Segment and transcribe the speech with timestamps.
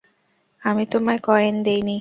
[0.61, 1.89] আমি তোমায় কয়েন দেইনি।